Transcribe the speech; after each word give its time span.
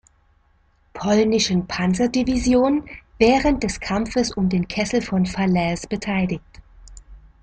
Polnischen 0.95 1.67
Panzerdivision 1.67 2.89
während 3.19 3.61
des 3.61 3.79
Kampfes 3.79 4.31
um 4.31 4.49
den 4.49 4.67
Kessel 4.67 4.99
von 5.03 5.27
Falaise 5.27 5.85
beteiligt. 5.87 6.41